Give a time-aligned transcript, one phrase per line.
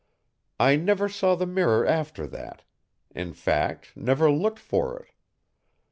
[0.59, 2.63] I never saw the mirror after that
[3.13, 5.11] in fact, never looked for it.